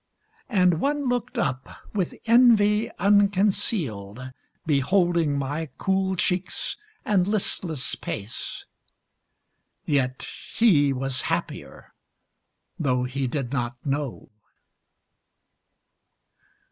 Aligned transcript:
And 0.49 0.79
one 0.81 1.07
looked 1.07 1.37
up, 1.37 1.69
with 1.93 2.15
envy 2.25 2.89
unconcealed, 2.97 4.31
Beholding 4.65 5.37
my 5.37 5.69
cool 5.77 6.15
cheeks 6.15 6.75
and 7.05 7.27
listless 7.27 7.93
pace, 7.93 8.65
Yet 9.85 10.27
he 10.55 10.91
was 10.91 11.21
happier, 11.29 11.93
though 12.79 13.03
he 13.03 13.27
did 13.27 13.53
not 13.53 13.75
know. 13.85 14.31